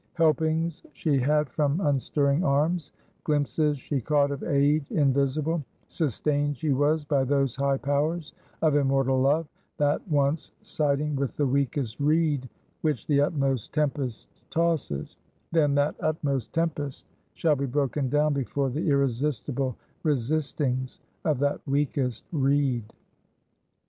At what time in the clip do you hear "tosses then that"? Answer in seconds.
14.49-15.93